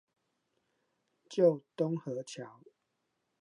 [1.29, 2.41] 舊東河橋